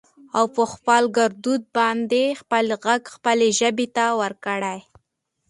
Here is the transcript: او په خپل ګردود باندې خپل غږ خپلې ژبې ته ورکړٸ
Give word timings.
او 0.37 0.45
په 0.55 0.63
خپل 0.73 1.03
ګردود 1.17 1.63
باندې 1.77 2.23
خپل 2.41 2.65
غږ 2.83 3.01
خپلې 3.15 3.47
ژبې 3.59 3.87
ته 3.95 4.05
ورکړٸ 4.21 4.61